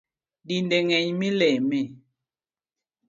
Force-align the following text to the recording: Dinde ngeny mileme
Dinde 0.47 0.77
ngeny 0.85 1.09
mileme 1.19 1.81